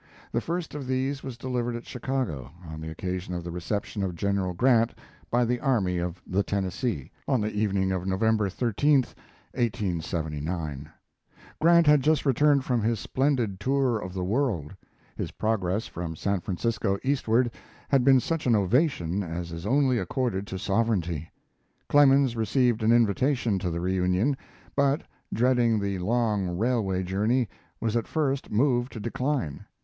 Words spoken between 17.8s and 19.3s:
had been such an ovation